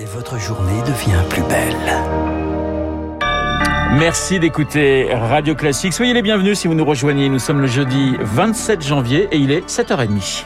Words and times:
et 0.00 0.04
votre 0.04 0.38
journée 0.38 0.80
devient 0.82 1.22
plus 1.28 1.42
belle. 1.42 1.74
Merci 3.98 4.38
d'écouter 4.38 5.08
Radio 5.12 5.54
Classique. 5.54 5.92
Soyez 5.92 6.12
les 6.14 6.22
bienvenus 6.22 6.58
si 6.58 6.68
vous 6.68 6.74
nous 6.74 6.84
rejoignez. 6.84 7.28
Nous 7.28 7.38
sommes 7.38 7.60
le 7.60 7.66
jeudi 7.66 8.14
27 8.20 8.86
janvier 8.86 9.28
et 9.32 9.38
il 9.38 9.50
est 9.50 9.68
7h30. 9.68 10.44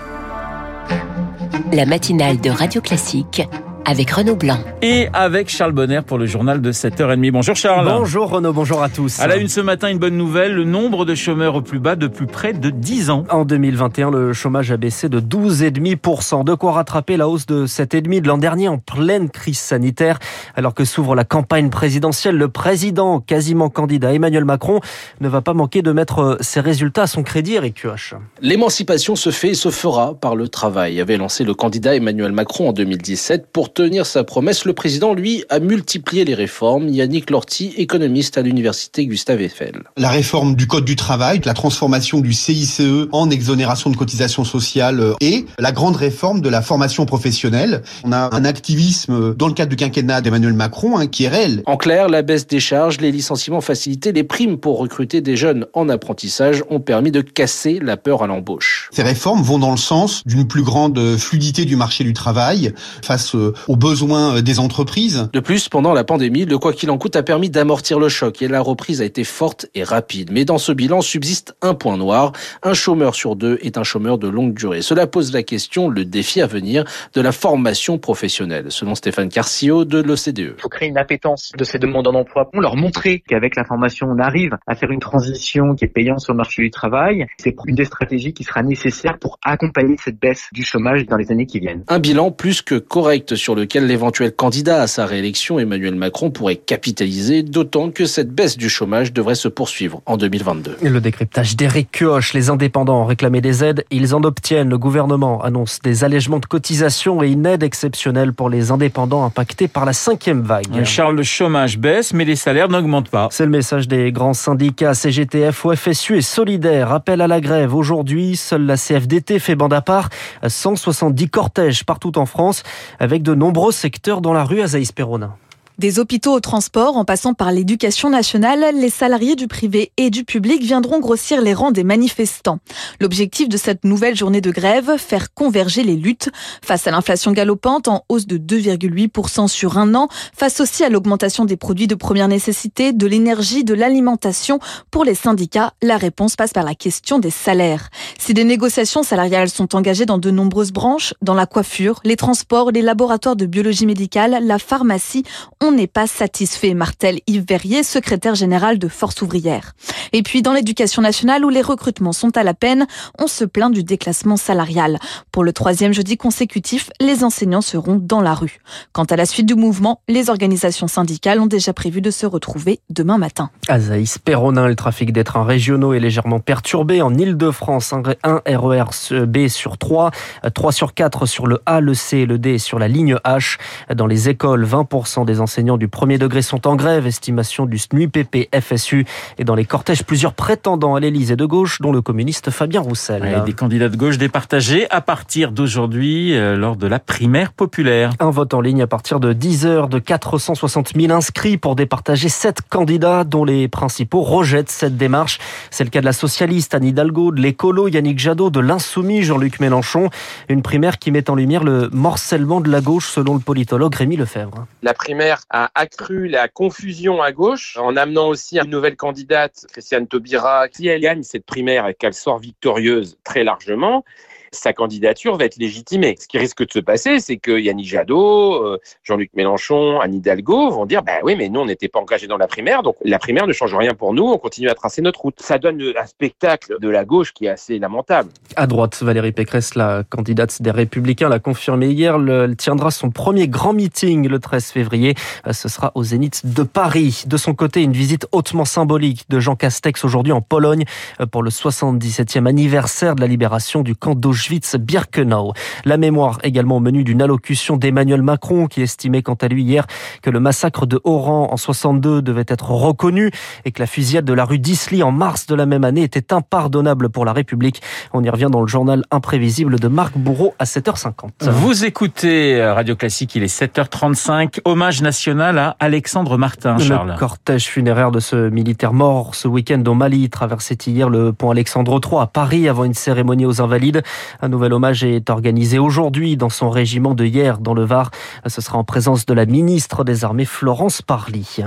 La 1.72 1.84
matinale 1.84 2.40
de 2.40 2.50
Radio 2.50 2.80
Classique 2.80 3.42
avec 3.84 4.10
Renaud 4.10 4.36
Blanc. 4.36 4.58
Et 4.80 5.08
avec 5.12 5.48
Charles 5.48 5.72
Bonner 5.72 6.00
pour 6.06 6.18
le 6.18 6.26
journal 6.26 6.60
de 6.60 6.72
7h30. 6.72 7.30
Bonjour 7.30 7.56
Charles. 7.56 7.86
Bonjour 7.86 8.30
Renaud, 8.30 8.52
bonjour 8.52 8.82
à 8.82 8.88
tous. 8.88 9.20
À 9.20 9.26
la 9.26 9.36
une 9.36 9.48
ce 9.48 9.60
matin, 9.60 9.88
une 9.88 9.98
bonne 9.98 10.16
nouvelle, 10.16 10.54
le 10.54 10.64
nombre 10.64 11.04
de 11.04 11.14
chômeurs 11.14 11.54
au 11.56 11.62
plus 11.62 11.78
bas 11.78 11.96
depuis 11.96 12.26
près 12.26 12.52
de 12.52 12.70
10 12.70 13.10
ans. 13.10 13.24
En 13.30 13.44
2021, 13.44 14.10
le 14.10 14.32
chômage 14.32 14.70
a 14.72 14.76
baissé 14.76 15.08
de 15.08 15.20
12,5%. 15.20 16.44
De 16.44 16.54
quoi 16.54 16.72
rattraper 16.72 17.16
la 17.16 17.28
hausse 17.28 17.46
de 17.46 17.66
7,5% 17.66 18.20
de 18.20 18.28
l'an 18.28 18.38
dernier 18.38 18.68
en 18.68 18.78
pleine 18.78 19.30
crise 19.30 19.58
sanitaire. 19.58 20.18
Alors 20.56 20.74
que 20.74 20.84
s'ouvre 20.84 21.14
la 21.14 21.24
campagne 21.24 21.70
présidentielle, 21.70 22.36
le 22.36 22.48
président, 22.48 23.20
quasiment 23.20 23.68
candidat 23.68 24.12
Emmanuel 24.12 24.44
Macron, 24.44 24.80
ne 25.20 25.28
va 25.28 25.40
pas 25.40 25.54
manquer 25.54 25.82
de 25.82 25.92
mettre 25.92 26.38
ses 26.40 26.60
résultats 26.60 27.02
à 27.02 27.06
son 27.06 27.22
crédit, 27.22 27.54
Eric 27.54 27.82
Kioch. 27.82 28.14
L'émancipation 28.40 29.16
se 29.16 29.30
fait 29.30 29.50
et 29.50 29.54
se 29.54 29.70
fera 29.70 30.14
par 30.14 30.36
le 30.36 30.48
travail, 30.48 31.00
avait 31.00 31.16
lancé 31.16 31.44
le 31.44 31.54
candidat 31.54 31.94
Emmanuel 31.96 32.32
Macron 32.32 32.68
en 32.68 32.72
2017 32.72 33.48
pour 33.52 33.71
tenir 33.72 34.06
sa 34.06 34.24
promesse, 34.24 34.64
le 34.64 34.72
président, 34.72 35.14
lui, 35.14 35.44
a 35.48 35.58
multiplié 35.58 36.24
les 36.24 36.34
réformes. 36.34 36.88
Yannick 36.88 37.30
Lorty, 37.30 37.74
économiste 37.76 38.38
à 38.38 38.42
l'université 38.42 39.06
Gustave 39.06 39.42
Eiffel. 39.42 39.82
La 39.96 40.10
réforme 40.10 40.54
du 40.54 40.66
Code 40.66 40.84
du 40.84 40.96
travail, 40.96 41.40
la 41.44 41.54
transformation 41.54 42.20
du 42.20 42.32
CICE 42.32 42.82
en 43.12 43.30
exonération 43.30 43.90
de 43.90 43.96
cotisations 43.96 44.44
sociales 44.44 45.14
et 45.20 45.46
la 45.58 45.72
grande 45.72 45.96
réforme 45.96 46.40
de 46.40 46.48
la 46.48 46.62
formation 46.62 47.06
professionnelle. 47.06 47.82
On 48.04 48.12
a 48.12 48.34
un 48.34 48.44
activisme 48.44 49.34
dans 49.34 49.48
le 49.48 49.54
cadre 49.54 49.70
du 49.70 49.76
quinquennat 49.76 50.20
d'Emmanuel 50.20 50.54
Macron 50.54 50.98
hein, 50.98 51.06
qui 51.06 51.24
est 51.24 51.28
réel. 51.28 51.62
En 51.66 51.76
clair, 51.76 52.08
la 52.08 52.22
baisse 52.22 52.46
des 52.46 52.60
charges, 52.60 53.00
les 53.00 53.12
licenciements 53.12 53.60
facilités, 53.60 54.12
les 54.12 54.24
primes 54.24 54.58
pour 54.58 54.78
recruter 54.78 55.20
des 55.20 55.36
jeunes 55.36 55.66
en 55.72 55.88
apprentissage 55.88 56.62
ont 56.70 56.80
permis 56.80 57.10
de 57.10 57.20
casser 57.20 57.78
la 57.82 57.96
peur 57.96 58.22
à 58.22 58.26
l'embauche. 58.26 58.88
Ces 58.92 59.02
réformes 59.02 59.42
vont 59.42 59.58
dans 59.58 59.70
le 59.70 59.76
sens 59.76 60.22
d'une 60.26 60.46
plus 60.46 60.62
grande 60.62 61.16
fluidité 61.16 61.64
du 61.64 61.76
marché 61.76 62.04
du 62.04 62.12
travail 62.12 62.72
face 63.02 63.34
aux 63.68 63.76
besoins 63.76 64.42
des 64.42 64.58
entreprises. 64.58 65.28
De 65.32 65.40
plus, 65.40 65.68
pendant 65.68 65.92
la 65.92 66.04
pandémie, 66.04 66.44
le 66.44 66.58
quoi 66.58 66.72
qu'il 66.72 66.90
en 66.90 66.98
coûte 66.98 67.16
a 67.16 67.22
permis 67.22 67.50
d'amortir 67.50 67.98
le 67.98 68.08
choc 68.08 68.42
et 68.42 68.48
la 68.48 68.60
reprise 68.60 69.00
a 69.00 69.04
été 69.04 69.24
forte 69.24 69.66
et 69.74 69.84
rapide. 69.84 70.30
Mais 70.32 70.44
dans 70.44 70.58
ce 70.58 70.72
bilan 70.72 71.00
subsiste 71.00 71.54
un 71.62 71.74
point 71.74 71.96
noir. 71.96 72.32
Un 72.62 72.74
chômeur 72.74 73.14
sur 73.14 73.36
deux 73.36 73.58
est 73.62 73.78
un 73.78 73.84
chômeur 73.84 74.18
de 74.18 74.28
longue 74.28 74.54
durée. 74.54 74.82
Cela 74.82 75.06
pose 75.06 75.32
la 75.32 75.42
question, 75.42 75.88
le 75.88 76.04
défi 76.04 76.40
à 76.40 76.46
venir 76.46 76.84
de 77.14 77.20
la 77.20 77.32
formation 77.32 77.98
professionnelle. 77.98 78.66
Selon 78.70 78.94
Stéphane 78.94 79.28
Carcio 79.28 79.84
de 79.84 80.00
l'OCDE. 80.00 80.38
Il 80.38 80.60
faut 80.60 80.68
créer 80.68 80.88
une 80.88 80.98
appétence 80.98 81.52
de 81.56 81.64
ces 81.64 81.78
demandeurs 81.78 82.12
d'emploi 82.12 82.50
pour 82.50 82.60
leur 82.60 82.76
montrer 82.76 83.20
qu'avec 83.20 83.56
la 83.56 83.64
formation, 83.64 84.08
on 84.10 84.18
arrive 84.18 84.56
à 84.66 84.74
faire 84.74 84.90
une 84.90 85.00
transition 85.00 85.74
qui 85.74 85.84
est 85.84 85.88
payante 85.88 86.20
sur 86.20 86.32
le 86.32 86.38
marché 86.38 86.62
du 86.62 86.70
travail. 86.70 87.26
C'est 87.38 87.54
une 87.66 87.74
des 87.74 87.84
stratégies 87.84 88.32
qui 88.32 88.44
sera 88.44 88.62
nécessaire 88.62 89.18
pour 89.18 89.38
accompagner 89.44 89.96
cette 90.02 90.18
baisse 90.18 90.48
du 90.52 90.64
chômage 90.64 91.06
dans 91.06 91.16
les 91.16 91.30
années 91.30 91.46
qui 91.46 91.60
viennent. 91.60 91.84
Un 91.88 91.98
bilan 91.98 92.30
plus 92.30 92.62
que 92.62 92.76
correct 92.76 93.34
sur 93.34 93.51
lequel 93.54 93.86
l'éventuel 93.86 94.32
candidat 94.32 94.82
à 94.82 94.86
sa 94.86 95.06
réélection, 95.06 95.58
Emmanuel 95.58 95.94
Macron, 95.94 96.30
pourrait 96.30 96.56
capitaliser, 96.56 97.42
d'autant 97.42 97.90
que 97.90 98.06
cette 98.06 98.30
baisse 98.30 98.56
du 98.56 98.68
chômage 98.68 99.12
devrait 99.12 99.34
se 99.34 99.48
poursuivre 99.48 100.02
en 100.06 100.16
2022. 100.16 100.76
Et 100.82 100.88
le 100.88 101.00
décryptage 101.00 101.56
d'Éric 101.56 101.90
Kioch, 101.92 102.32
les 102.34 102.50
indépendants 102.50 103.02
ont 103.02 103.06
réclamé 103.06 103.40
des 103.40 103.64
aides, 103.64 103.84
ils 103.90 104.14
en 104.14 104.22
obtiennent. 104.22 104.70
Le 104.70 104.78
gouvernement 104.78 105.42
annonce 105.42 105.80
des 105.82 106.04
allègements 106.04 106.38
de 106.38 106.46
cotisations 106.46 107.22
et 107.22 107.30
une 107.30 107.46
aide 107.46 107.62
exceptionnelle 107.62 108.32
pour 108.32 108.48
les 108.48 108.70
indépendants 108.70 109.24
impactés 109.24 109.68
par 109.68 109.84
la 109.84 109.92
cinquième 109.92 110.42
vague. 110.42 110.84
Charles, 110.84 111.16
le 111.16 111.22
chômage 111.22 111.78
baisse, 111.78 112.12
mais 112.12 112.24
les 112.24 112.36
salaires 112.36 112.68
n'augmentent 112.68 113.08
pas. 113.08 113.28
C'est 113.30 113.44
le 113.44 113.50
message 113.50 113.88
des 113.88 114.12
grands 114.12 114.34
syndicats 114.34 114.94
CGTF, 114.94 115.64
OFSU 115.64 116.18
et 116.18 116.22
Solidaire. 116.22 116.92
Appel 116.92 117.20
à 117.20 117.26
la 117.26 117.40
grève. 117.40 117.74
Aujourd'hui, 117.74 118.36
seule 118.36 118.66
la 118.66 118.76
CFDT 118.76 119.38
fait 119.38 119.54
bande 119.54 119.72
à 119.72 119.80
part. 119.80 120.08
170 120.46 121.28
cortèges 121.28 121.84
partout 121.84 122.18
en 122.18 122.26
France, 122.26 122.62
avec 122.98 123.22
de 123.22 123.34
nombreux 123.42 123.72
secteurs 123.72 124.20
dans 124.20 124.32
la 124.32 124.44
rue 124.44 124.62
Azaïs 124.62 124.92
Perona. 124.92 125.36
Des 125.82 125.98
hôpitaux 125.98 126.32
au 126.32 126.38
transport, 126.38 126.96
en 126.96 127.04
passant 127.04 127.34
par 127.34 127.50
l'éducation 127.50 128.08
nationale, 128.08 128.64
les 128.76 128.88
salariés 128.88 129.34
du 129.34 129.48
privé 129.48 129.90
et 129.96 130.10
du 130.10 130.22
public 130.22 130.62
viendront 130.62 131.00
grossir 131.00 131.40
les 131.40 131.54
rangs 131.54 131.72
des 131.72 131.82
manifestants. 131.82 132.60
L'objectif 133.00 133.48
de 133.48 133.56
cette 133.56 133.82
nouvelle 133.82 134.14
journée 134.14 134.40
de 134.40 134.52
grève, 134.52 134.96
faire 134.96 135.34
converger 135.34 135.82
les 135.82 135.96
luttes 135.96 136.30
face 136.64 136.86
à 136.86 136.92
l'inflation 136.92 137.32
galopante 137.32 137.88
en 137.88 138.04
hausse 138.08 138.28
de 138.28 138.38
2,8% 138.38 139.48
sur 139.48 139.76
un 139.76 139.96
an, 139.96 140.06
face 140.32 140.60
aussi 140.60 140.84
à 140.84 140.88
l'augmentation 140.88 141.46
des 141.46 141.56
produits 141.56 141.88
de 141.88 141.96
première 141.96 142.28
nécessité, 142.28 142.92
de 142.92 143.08
l'énergie, 143.08 143.64
de 143.64 143.74
l'alimentation. 143.74 144.60
Pour 144.92 145.02
les 145.02 145.16
syndicats, 145.16 145.72
la 145.82 145.96
réponse 145.96 146.36
passe 146.36 146.52
par 146.52 146.62
la 146.62 146.76
question 146.76 147.18
des 147.18 147.30
salaires. 147.30 147.88
Si 148.20 148.34
des 148.34 148.44
négociations 148.44 149.02
salariales 149.02 149.48
sont 149.48 149.74
engagées 149.74 150.06
dans 150.06 150.18
de 150.18 150.30
nombreuses 150.30 150.70
branches, 150.70 151.12
dans 151.22 151.34
la 151.34 151.46
coiffure, 151.46 151.98
les 152.04 152.14
transports, 152.14 152.70
les 152.70 152.82
laboratoires 152.82 153.34
de 153.34 153.46
biologie 153.46 153.86
médicale, 153.86 154.38
la 154.46 154.60
pharmacie, 154.60 155.24
n'est 155.72 155.86
pas 155.86 156.06
satisfait, 156.06 156.74
martel 156.74 157.18
Yves 157.26 157.44
Verrier, 157.48 157.82
secrétaire 157.82 158.34
général 158.34 158.78
de 158.78 158.88
Force 158.88 159.22
ouvrière. 159.22 159.72
Et 160.12 160.22
puis 160.22 160.42
dans 160.42 160.52
l'éducation 160.52 161.02
nationale 161.02 161.44
où 161.44 161.48
les 161.48 161.62
recrutements 161.62 162.12
sont 162.12 162.36
à 162.36 162.42
la 162.42 162.54
peine, 162.54 162.86
on 163.18 163.26
se 163.26 163.44
plaint 163.44 163.72
du 163.72 163.82
déclassement 163.82 164.36
salarial. 164.36 164.98
Pour 165.30 165.44
le 165.44 165.52
troisième 165.52 165.94
jeudi 165.94 166.16
consécutif, 166.16 166.90
les 167.00 167.24
enseignants 167.24 167.60
seront 167.60 167.96
dans 167.96 168.20
la 168.20 168.34
rue. 168.34 168.58
Quant 168.92 169.04
à 169.04 169.16
la 169.16 169.24
suite 169.24 169.46
du 169.46 169.54
mouvement, 169.54 170.00
les 170.08 170.28
organisations 170.28 170.88
syndicales 170.88 171.40
ont 171.40 171.46
déjà 171.46 171.72
prévu 171.72 172.00
de 172.00 172.10
se 172.10 172.26
retrouver 172.26 172.80
demain 172.90 173.18
matin. 173.18 173.50
Azaïs 173.68 174.18
Perronin, 174.18 174.66
le 174.66 174.76
trafic 174.76 175.12
des 175.12 175.24
trains 175.24 175.44
régionaux 175.44 175.94
est 175.94 176.00
légèrement 176.00 176.40
perturbé. 176.40 177.00
En 177.00 177.14
Ile-de-France, 177.14 177.94
un 178.22 178.42
RER 178.46 179.26
B 179.26 179.48
sur 179.48 179.78
3, 179.78 180.10
3 180.54 180.72
sur 180.72 180.94
4 180.94 181.26
sur 181.26 181.46
le 181.46 181.60
A, 181.66 181.80
le 181.80 181.94
C 181.94 182.18
et 182.18 182.26
le 182.26 182.38
D 182.38 182.58
sur 182.58 182.78
la 182.78 182.88
ligne 182.88 183.16
H. 183.24 183.58
Dans 183.94 184.06
les 184.06 184.28
écoles, 184.28 184.66
20% 184.66 185.24
des 185.24 185.40
enseignants 185.40 185.51
enseignants 185.52 185.76
du 185.76 185.86
premier 185.86 186.16
degré 186.16 186.40
sont 186.40 186.66
en 186.66 186.76
grève, 186.76 187.06
estimation 187.06 187.66
du 187.66 187.76
SNUIPP 187.76 188.48
FSU. 188.58 189.04
Et 189.36 189.44
dans 189.44 189.54
les 189.54 189.66
cortèges, 189.66 190.02
plusieurs 190.02 190.32
prétendants 190.32 190.94
à 190.94 191.00
l'Élysée 191.00 191.36
de 191.36 191.44
gauche, 191.44 191.82
dont 191.82 191.92
le 191.92 192.00
communiste 192.00 192.50
Fabien 192.50 192.80
Roussel. 192.80 193.20
Ouais, 193.20 193.44
des 193.44 193.52
candidats 193.52 193.90
de 193.90 193.96
gauche 193.98 194.16
départagés 194.16 194.86
à 194.88 195.02
partir 195.02 195.52
d'aujourd'hui 195.52 196.34
euh, 196.34 196.56
lors 196.56 196.76
de 196.76 196.86
la 196.86 196.98
primaire 196.98 197.52
populaire. 197.52 198.12
Un 198.18 198.30
vote 198.30 198.54
en 198.54 198.62
ligne 198.62 198.80
à 198.80 198.86
partir 198.86 199.20
de 199.20 199.34
10 199.34 199.66
heures 199.66 199.88
de 199.88 199.98
460 199.98 200.94
000 200.98 201.12
inscrits 201.12 201.58
pour 201.58 201.76
départager 201.76 202.30
sept 202.30 202.62
candidats 202.66 203.24
dont 203.24 203.44
les 203.44 203.68
principaux 203.68 204.22
rejettent 204.22 204.70
cette 204.70 204.96
démarche. 204.96 205.38
C'est 205.70 205.84
le 205.84 205.90
cas 205.90 206.00
de 206.00 206.06
la 206.06 206.14
socialiste 206.14 206.72
Anne 206.74 206.84
Hidalgo, 206.84 207.30
de 207.30 207.42
l'écolo 207.42 207.88
Yannick 207.88 208.18
Jadot, 208.18 208.48
de 208.48 208.60
l'insoumis 208.60 209.22
Jean-Luc 209.22 209.60
Mélenchon. 209.60 210.08
Une 210.48 210.62
primaire 210.62 210.98
qui 210.98 211.10
met 211.10 211.28
en 211.28 211.34
lumière 211.34 211.62
le 211.62 211.90
morcellement 211.92 212.62
de 212.62 212.70
la 212.70 212.80
gauche 212.80 213.10
selon 213.10 213.34
le 213.34 213.40
politologue 213.40 213.94
Rémi 213.94 214.16
Lefebvre. 214.16 214.66
La 214.82 214.94
primaire 214.94 215.41
a 215.50 215.70
accru 215.74 216.28
la 216.28 216.48
confusion 216.48 217.22
à 217.22 217.32
gauche 217.32 217.76
en 217.76 217.96
amenant 217.96 218.28
aussi 218.28 218.58
une 218.58 218.70
nouvelle 218.70 218.96
candidate, 218.96 219.66
Christiane 219.72 220.06
Taubira, 220.06 220.68
qui 220.68 220.88
elle 220.88 221.00
gagne 221.00 221.22
cette 221.22 221.44
primaire 221.44 221.86
et 221.88 221.94
qu'elle 221.94 222.14
sort 222.14 222.38
victorieuse 222.38 223.18
très 223.24 223.44
largement 223.44 224.04
sa 224.52 224.72
candidature 224.72 225.36
va 225.36 225.46
être 225.46 225.56
légitimée. 225.56 226.14
Ce 226.20 226.28
qui 226.28 226.38
risque 226.38 226.64
de 226.64 226.70
se 226.70 226.78
passer, 226.78 227.20
c'est 227.20 227.38
que 227.38 227.58
Yannick 227.58 227.86
Jadot, 227.86 228.64
euh, 228.64 228.78
Jean-Luc 229.02 229.30
Mélenchon, 229.34 230.00
Anne 230.00 230.14
Hidalgo 230.14 230.70
vont 230.70 230.86
dire 230.86 231.02
bah 231.02 231.14
oui, 231.22 231.34
mais 231.36 231.48
nous, 231.48 231.60
on 231.60 231.66
n'était 231.66 231.88
pas 231.88 232.00
engagés 232.00 232.26
dans 232.26 232.36
la 232.36 232.46
primaire, 232.46 232.82
donc 232.82 232.96
la 233.02 233.18
primaire 233.18 233.46
ne 233.46 233.52
change 233.52 233.74
rien 233.74 233.94
pour 233.94 234.12
nous, 234.12 234.24
on 234.24 234.38
continue 234.38 234.68
à 234.68 234.74
tracer 234.74 235.00
notre 235.00 235.22
route. 235.22 235.40
Ça 235.40 235.58
donne 235.58 235.82
un 235.98 236.06
spectacle 236.06 236.76
de 236.80 236.88
la 236.88 237.04
gauche 237.04 237.32
qui 237.32 237.46
est 237.46 237.48
assez 237.48 237.78
lamentable. 237.78 238.30
À 238.56 238.66
droite, 238.66 239.02
Valérie 239.02 239.32
Pécresse, 239.32 239.74
la 239.74 240.04
candidate 240.08 240.60
des 240.60 240.70
Républicains, 240.70 241.28
l'a 241.28 241.38
confirmé 241.38 241.88
hier. 241.88 242.16
Elle 242.16 242.56
tiendra 242.56 242.90
son 242.90 243.10
premier 243.10 243.48
grand 243.48 243.72
meeting 243.72 244.28
le 244.28 244.38
13 244.38 244.66
février. 244.66 245.14
Ce 245.50 245.68
sera 245.68 245.92
au 245.94 246.04
Zénith 246.04 246.42
de 246.44 246.62
Paris. 246.62 247.24
De 247.26 247.36
son 247.36 247.54
côté, 247.54 247.82
une 247.82 247.92
visite 247.92 248.26
hautement 248.32 248.64
symbolique 248.64 249.24
de 249.30 249.40
Jean 249.40 249.56
Castex 249.56 250.04
aujourd'hui 250.04 250.32
en 250.32 250.42
Pologne 250.42 250.84
pour 251.30 251.42
le 251.42 251.50
77e 251.50 252.46
anniversaire 252.46 253.14
de 253.14 253.20
la 253.22 253.26
libération 253.26 253.82
du 253.82 253.96
camp 253.96 254.14
d'Auschwitz 254.14 254.41
Auschwitz-Birkenau. 254.42 255.52
La 255.84 255.96
mémoire 255.96 256.38
également 256.42 256.78
au 256.78 256.80
menu 256.80 257.04
d'une 257.04 257.22
allocution 257.22 257.76
d'Emmanuel 257.76 258.22
Macron 258.22 258.66
qui 258.66 258.82
estimait 258.82 259.22
quant 259.22 259.34
à 259.34 259.48
lui 259.48 259.62
hier 259.62 259.86
que 260.20 260.30
le 260.30 260.40
massacre 260.40 260.86
de 260.86 261.00
Oran 261.04 261.48
en 261.52 261.56
62 261.56 262.22
devait 262.22 262.44
être 262.48 262.70
reconnu 262.70 263.30
et 263.64 263.70
que 263.70 263.80
la 263.80 263.86
fusillade 263.86 264.24
de 264.24 264.32
la 264.32 264.44
rue 264.44 264.58
d'Isly 264.58 265.02
en 265.02 265.12
mars 265.12 265.46
de 265.46 265.54
la 265.54 265.66
même 265.66 265.84
année 265.84 266.02
était 266.02 266.32
impardonnable 266.32 267.08
pour 267.08 267.24
la 267.24 267.32
République. 267.32 267.82
On 268.12 268.22
y 268.22 268.30
revient 268.30 268.48
dans 268.50 268.60
le 268.60 268.66
journal 268.66 269.04
imprévisible 269.10 269.78
de 269.78 269.88
Marc 269.88 270.16
Bourreau 270.16 270.54
à 270.58 270.64
7h50. 270.64 271.48
Vous 271.48 271.84
écoutez 271.84 272.62
Radio 272.64 272.96
Classique, 272.96 273.34
il 273.36 273.44
est 273.44 273.60
7h35. 273.60 274.60
Hommage 274.64 275.02
national 275.02 275.58
à 275.58 275.76
Alexandre 275.78 276.36
Martin, 276.36 276.78
Charles. 276.78 277.12
Le 277.12 277.18
cortège 277.18 277.66
funéraire 277.66 278.10
de 278.10 278.20
ce 278.20 278.48
militaire 278.48 278.92
mort 278.92 279.34
ce 279.34 279.46
week-end 279.46 279.82
au 279.86 279.94
Mali 279.94 280.28
traversait 280.30 280.76
hier 280.86 281.08
le 281.08 281.32
pont 281.32 281.50
Alexandre 281.50 282.00
III 282.02 282.22
à 282.22 282.26
Paris 282.26 282.68
avant 282.68 282.84
une 282.84 282.94
cérémonie 282.94 283.46
aux 283.46 283.60
Invalides. 283.60 284.02
Un 284.40 284.48
nouvel 284.48 284.72
hommage 284.72 285.04
est 285.04 285.30
organisé 285.30 285.78
aujourd'hui 285.78 286.36
dans 286.36 286.48
son 286.48 286.70
régiment 286.70 287.14
de 287.14 287.24
hier 287.24 287.58
dans 287.58 287.74
le 287.74 287.84
Var. 287.84 288.10
Ce 288.46 288.60
sera 288.60 288.78
en 288.78 288.84
présence 288.84 289.26
de 289.26 289.34
la 289.34 289.46
ministre 289.46 290.04
des 290.04 290.24
Armées 290.24 290.44
Florence 290.44 291.02
Parly. 291.02 291.58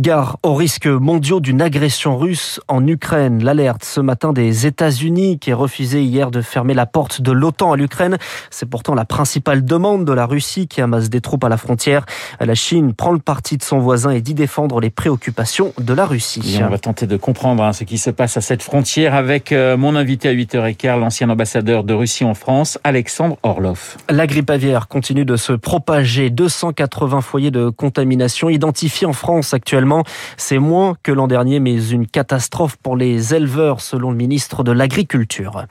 Gare 0.00 0.38
aux 0.44 0.54
risques 0.54 0.86
mondiaux 0.86 1.40
d'une 1.40 1.60
agression 1.60 2.16
russe 2.16 2.60
en 2.68 2.86
Ukraine. 2.86 3.42
L'alerte 3.42 3.84
ce 3.84 4.00
matin 4.00 4.32
des 4.32 4.64
États-Unis 4.64 5.40
qui 5.40 5.50
a 5.50 5.56
refusé 5.56 6.04
hier 6.04 6.30
de 6.30 6.40
fermer 6.40 6.72
la 6.72 6.86
porte 6.86 7.20
de 7.20 7.32
l'OTAN 7.32 7.72
à 7.72 7.76
l'Ukraine. 7.76 8.16
C'est 8.50 8.70
pourtant 8.70 8.94
la 8.94 9.04
principale 9.04 9.64
demande 9.64 10.04
de 10.04 10.12
la 10.12 10.26
Russie 10.26 10.68
qui 10.68 10.80
amasse 10.80 11.10
des 11.10 11.20
troupes 11.20 11.42
à 11.42 11.48
la 11.48 11.56
frontière. 11.56 12.06
La 12.38 12.54
Chine 12.54 12.94
prend 12.94 13.10
le 13.10 13.18
parti 13.18 13.56
de 13.56 13.64
son 13.64 13.80
voisin 13.80 14.10
et 14.10 14.20
dit 14.20 14.34
défendre 14.34 14.78
les 14.78 14.90
préoccupations 14.90 15.72
de 15.78 15.92
la 15.94 16.06
Russie. 16.06 16.60
on 16.62 16.68
va 16.68 16.78
tenter 16.78 17.08
de 17.08 17.16
comprendre 17.16 17.64
hein, 17.64 17.72
ce 17.72 17.82
qui 17.82 17.98
se 17.98 18.10
passe 18.10 18.36
à 18.36 18.40
cette 18.40 18.62
frontière 18.62 19.16
avec 19.16 19.50
euh, 19.50 19.76
mon 19.76 19.96
invité 19.96 20.28
à 20.28 20.32
8h15, 20.32 21.00
l'ancien 21.00 21.28
ambassadeur 21.28 21.82
de 21.82 21.94
Russie 21.94 22.24
en 22.24 22.34
France, 22.34 22.78
Alexandre 22.84 23.36
Orlov. 23.42 23.96
La 24.08 24.28
grippe 24.28 24.50
aviaire 24.50 24.86
continue 24.86 25.24
de 25.24 25.34
se 25.34 25.54
propager. 25.54 26.30
280 26.30 27.20
foyers 27.20 27.50
de 27.50 27.68
contamination 27.68 28.48
identifiés 28.48 29.08
en 29.08 29.12
France 29.12 29.54
actuellement 29.54 29.87
c'est 30.36 30.58
moins 30.58 30.94
que 31.02 31.12
l'an 31.12 31.26
dernier, 31.26 31.60
mais 31.60 31.90
une 31.90 32.06
catastrophe 32.06 32.76
pour 32.76 32.96
les 32.96 33.34
éleveurs, 33.34 33.80
selon 33.80 34.10
le 34.10 34.16
ministre 34.16 34.62
de 34.64 34.72
l'Agriculture. 34.72 35.64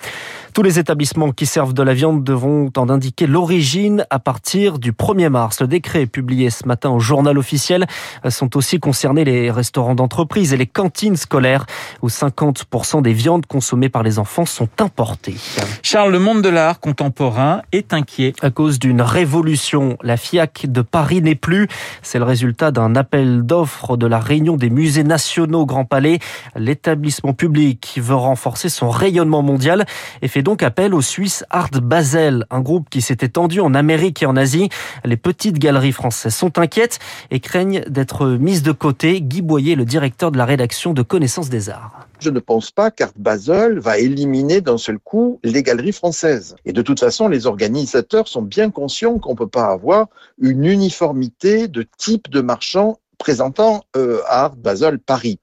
Tous 0.54 0.64
les 0.64 0.80
établissements 0.80 1.32
qui 1.32 1.46
servent 1.46 1.74
de 1.74 1.84
la 1.84 1.94
viande 1.94 2.24
devront 2.24 2.72
en 2.78 2.90
indiquer 2.90 3.28
l'origine 3.28 4.06
à 4.10 4.18
partir 4.18 4.80
du 4.80 4.92
1er 4.92 5.30
mars. 5.30 5.62
Le 5.62 5.68
décret 5.68 6.08
publié 6.08 6.50
ce 6.50 6.68
matin 6.68 6.90
au 6.90 7.00
journal 7.00 7.38
officiel 7.38 7.86
sont 8.28 8.58
aussi 8.58 8.80
concernés 8.80 9.24
les 9.24 9.52
restaurants 9.52 9.94
d'entreprise 9.94 10.54
et 10.54 10.58
les 10.58 10.66
cantines 10.66 11.16
scolaires 11.16 11.68
où 12.02 12.08
50% 12.08 13.04
des 13.04 13.14
viandes 13.14 13.46
consommées 13.46 13.90
par 13.90 14.02
les 14.02 14.18
enfants 14.18 14.48
sont 14.48 14.70
importées. 14.80 15.36
Charles, 15.84 16.12
le 16.12 16.20
monde 16.20 16.42
de 16.42 16.50
l'art 16.50 16.80
contemporain 16.80 17.62
est 17.72 17.94
inquiet. 17.94 18.34
À 18.42 18.50
cause 18.50 18.80
d'une 18.80 19.02
révolution, 19.02 19.98
la 20.02 20.18
FIAC 20.18 20.66
de 20.72 20.82
Paris 20.82 21.22
n'est 21.22 21.36
plus. 21.36 21.68
C'est 22.02 22.18
le 22.18 22.26
résultat 22.26 22.72
d'un 22.72 22.96
appel 22.96 23.44
d'offres 23.44 23.96
de 23.96 24.07
la 24.08 24.20
réunion 24.20 24.58
des 24.58 24.70
musées 24.70 25.04
nationaux 25.04 25.66
Grand 25.66 25.86
Palais. 25.86 26.20
L'établissement 26.56 27.34
public 27.34 28.00
veut 28.02 28.16
renforcer 28.16 28.70
son 28.70 28.90
rayonnement 28.90 29.42
mondial 29.42 29.86
et 30.22 30.28
fait 30.28 30.42
donc 30.42 30.64
appel 30.64 30.94
aux 30.94 31.02
Suisses 31.02 31.44
Art 31.50 31.70
Basel, 31.82 32.46
un 32.50 32.62
groupe 32.62 32.90
qui 32.90 33.02
s'est 33.02 33.18
étendu 33.22 33.60
en 33.60 33.74
Amérique 33.74 34.24
et 34.24 34.26
en 34.26 34.36
Asie. 34.36 34.70
Les 35.06 35.18
petites 35.18 35.60
galeries 35.60 35.92
françaises 35.92 36.36
sont 36.36 36.60
inquiètes 36.60 37.00
et 37.32 37.40
craignent 37.40 37.84
d'être 37.88 38.26
mises 38.26 38.64
de 38.64 38.72
côté. 38.72 39.22
Guy 39.22 39.42
Boyer, 39.42 39.76
le 39.76 39.86
directeur 39.86 40.32
de 40.32 40.38
la 40.38 40.46
rédaction 40.46 40.94
de 40.94 41.02
Connaissance 41.02 41.50
des 41.50 41.70
Arts. 41.70 42.08
Je 42.20 42.30
ne 42.32 42.40
pense 42.40 42.72
pas 42.72 42.90
qu'Art 42.90 43.12
Basel 43.16 43.80
va 43.80 44.00
éliminer 44.00 44.62
d'un 44.62 44.78
seul 44.78 44.98
coup 44.98 45.40
les 45.44 45.62
galeries 45.62 45.92
françaises. 45.92 46.56
Et 46.66 46.74
de 46.74 46.82
toute 46.82 47.00
façon, 47.00 47.28
les 47.28 47.46
organisateurs 47.46 48.28
sont 48.28 48.42
bien 48.42 48.72
conscients 48.72 49.20
qu'on 49.20 49.32
ne 49.32 49.38
peut 49.38 49.48
pas 49.48 49.68
avoir 49.68 50.08
une 50.42 50.66
uniformité 50.66 51.68
de 51.68 51.86
type 51.98 52.30
de 52.30 52.42
marchand 52.42 52.98
présentant 53.18 53.84
euh, 53.96 54.22
Art 54.28 54.56
Basel 54.56 55.00
Paris. 55.00 55.40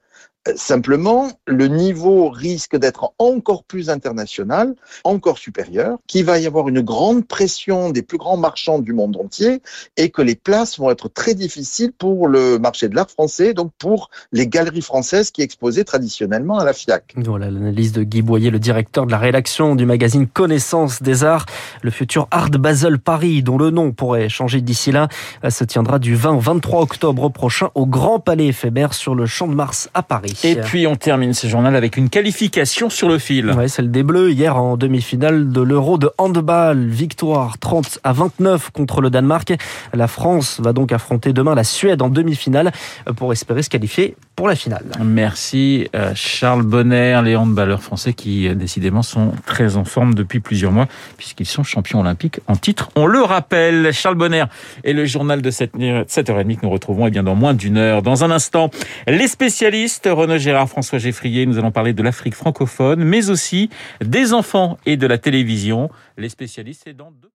Simplement, 0.57 1.31
le 1.47 1.69
niveau 1.69 2.29
risque 2.29 2.77
d'être 2.77 3.13
encore 3.19 3.65
plus 3.65 3.89
international, 3.89 4.75
encore 5.05 5.39
supérieur, 5.39 5.97
qu'il 6.07 6.25
va 6.27 6.39
y 6.39 6.47
avoir 6.47 6.69
une 6.69 6.83
grande 6.83 7.27
pression 7.27 7.91
des 7.91 8.03
plus 8.03 8.19
grands 8.19 8.37
marchands 8.37 8.79
du 8.79 8.93
monde 8.93 9.17
entier 9.17 9.63
et 9.97 10.11
que 10.11 10.21
les 10.21 10.35
places 10.35 10.79
vont 10.79 10.91
être 10.91 11.09
très 11.09 11.35
difficiles 11.35 11.93
pour 11.93 12.29
le 12.29 12.59
marché 12.59 12.89
de 12.89 12.95
l'art 12.95 13.11
français, 13.11 13.55
donc 13.55 13.73
pour 13.79 14.11
les 14.33 14.47
galeries 14.47 14.83
françaises 14.83 15.31
qui 15.31 15.41
exposaient 15.41 15.85
traditionnellement 15.85 16.59
à 16.59 16.65
la 16.65 16.75
FIAC. 16.75 17.15
Voilà 17.17 17.51
l'analyse 17.51 17.93
de 17.93 18.03
Guy 18.03 18.21
Boyer, 18.21 18.51
le 18.51 18.59
directeur 18.59 19.07
de 19.07 19.13
la 19.13 19.19
rédaction 19.19 19.75
du 19.75 19.87
magazine 19.87 20.27
Connaissance 20.27 21.03
des 21.03 21.25
Arts. 21.25 21.47
Le 21.83 21.91
futur 21.91 22.29
Art 22.31 22.51
Basel 22.51 22.99
Paris, 22.99 23.43
dont 23.43 23.57
le 23.57 23.71
nom 23.71 23.93
pourrait 23.93 24.29
changer 24.29 24.61
d'ici 24.61 24.93
là, 24.93 25.09
se 25.49 25.65
tiendra 25.65 25.99
du 25.99 26.15
20 26.15 26.35
au 26.35 26.41
23 26.41 26.83
octobre 26.83 27.31
prochain 27.31 27.71
au 27.75 27.87
Grand 27.87 28.21
Palais 28.21 28.49
éphémère 28.49 28.93
sur 28.93 29.15
le 29.15 29.25
Champ 29.25 29.49
de 29.49 29.55
Mars 29.55 29.89
à 29.95 30.03
Paris. 30.03 30.34
Et 30.43 30.57
puis 30.57 30.87
on 30.87 30.97
termine 30.97 31.35
ce 31.35 31.47
journal 31.47 31.77
avec 31.77 31.97
une 31.97 32.09
qualification 32.09 32.91
sur 32.91 33.09
le 33.09 33.19
fil. 33.19 33.51
Ouais, 33.51 33.69
celle 33.69 33.91
des 33.91 34.03
Bleus 34.03 34.33
hier 34.33 34.57
en 34.57 34.77
demi-finale 34.77 35.51
de 35.51 35.61
l'Euro 35.61 35.99
de 35.99 36.11
handball. 36.19 36.87
Victoire 36.89 37.59
30 37.59 38.01
à 38.03 38.13
29 38.13 38.71
contre 38.71 39.01
le 39.01 39.11
Danemark. 39.11 39.55
La 39.93 40.09
France 40.09 40.61
va 40.61 40.73
donc 40.73 40.93
affronter 40.93 41.33
demain 41.33 41.55
la 41.55 41.65
Suède 41.65 42.03
en 42.03 42.09
demi-finale 42.09 42.73
pour 43.17 43.33
espérer 43.33 43.63
se 43.63 43.71
qualifier 43.71 44.17
pour 44.37 44.49
la 44.49 44.57
finale. 44.57 44.85
Merci 45.03 45.89
euh, 45.95 46.13
Charles 46.15 46.63
Bonner, 46.63 47.21
les 47.25 47.37
handballeurs 47.37 47.83
français 47.83 48.15
qui 48.15 48.49
euh, 48.49 48.55
décidément 48.55 49.03
sont 49.03 49.33
très 49.47 49.77
en 49.77 49.85
forme 49.85 50.15
depuis 50.15 50.41
plusieurs 50.41 50.73
mois 50.73 50.89
puisqu'ils 51.17 51.47
sont 51.47 51.63
champions 51.63 52.01
olympiques 52.01 52.41
en 52.49 52.57
titre. 52.57 52.91
On 52.97 53.07
le 53.07 53.23
rappelle, 53.23 53.93
Charles 53.93 54.17
Bonner 54.17 54.45
et 54.83 54.93
le 54.93 55.07
journal 55.07 55.41
de 55.41 55.51
7h30 55.51 56.57
que 56.57 56.67
nous 56.67 56.71
retrouvons 56.71 57.07
eh 57.07 57.11
bien 57.11 57.23
dans 57.23 57.37
moins 57.37 57.55
d'une 57.55 57.77
heure. 57.77 58.03
Dans 58.03 58.25
un 58.25 58.31
instant, 58.31 58.71
les 59.07 59.29
spécialistes, 59.29 60.07
Gérard, 60.39 60.69
François 60.69 60.99
Geffrier, 60.99 61.47
nous 61.47 61.59
allons 61.59 61.71
parler 61.71 61.93
de 61.93 62.03
l'Afrique 62.03 62.35
francophone 62.35 63.05
mais 63.05 63.31
aussi 63.31 63.71
des 64.01 64.33
enfants 64.33 64.79
et 64.87 64.97
de 64.97 65.07
la 65.07 65.19
télévision. 65.19 65.91
Les 66.17 66.29
spécialistes, 66.29 66.83
c'est 66.85 66.97
dans 66.97 67.11
deux 67.11 67.34